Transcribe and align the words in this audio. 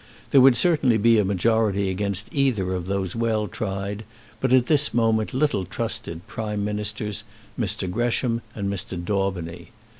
There 0.31 0.41
would 0.41 0.57
certainly 0.57 0.97
be 0.97 1.19
a 1.19 1.23
majority 1.23 1.87
against 1.91 2.27
either 2.31 2.73
of 2.73 2.87
those 2.87 3.15
well 3.15 3.47
tried 3.47 4.03
but, 4.39 4.51
at 4.51 4.65
this 4.65 4.95
moment, 4.95 5.31
little 5.31 5.63
trusted 5.63 6.25
Prime 6.25 6.65
Ministers, 6.65 7.23
Mr. 7.59 7.87
Gresham 7.87 8.41
and 8.55 8.67
Mr. 8.67 8.97
Daubeny. 8.97 9.69